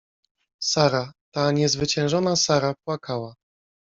[0.61, 3.35] Sara— ta niezwyciężona Sara— płakała!